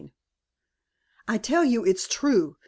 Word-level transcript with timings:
XXXI 0.01 0.11
"I 1.27 1.37
tell 1.37 1.63
you 1.63 1.85
it's 1.85 2.07
true. 2.07 2.57